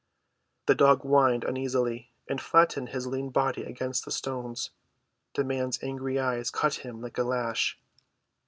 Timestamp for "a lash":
7.19-7.77